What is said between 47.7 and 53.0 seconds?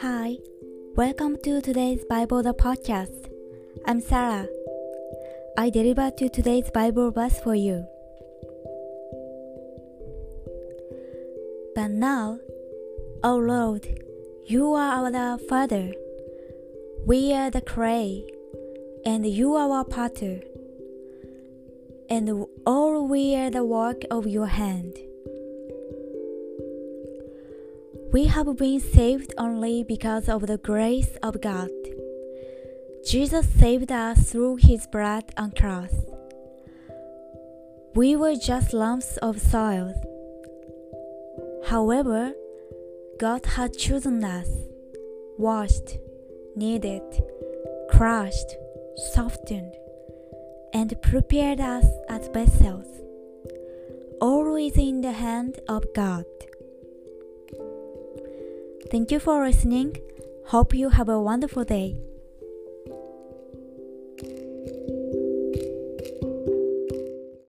crushed, softened, and prepared us as vessels,